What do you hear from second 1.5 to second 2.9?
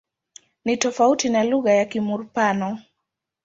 ya Kimur-Pano.